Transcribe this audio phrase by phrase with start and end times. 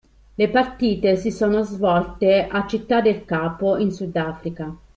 [0.39, 4.75] Le partite si sono svolte a Città del Capo, in Sudafrica.